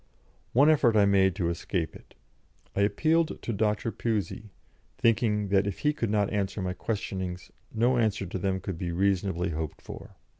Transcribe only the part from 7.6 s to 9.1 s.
no answer to them could be